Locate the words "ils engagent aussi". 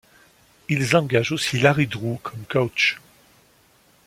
0.67-1.59